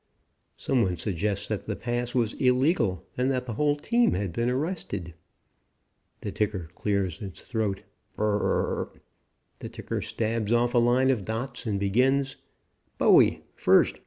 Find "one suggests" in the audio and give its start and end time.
0.81-1.47